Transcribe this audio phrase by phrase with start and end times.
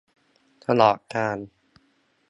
[0.65, 1.37] ตลอดกาล